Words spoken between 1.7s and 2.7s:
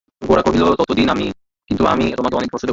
আমি তোমাকে অনেক কষ্ট দেব।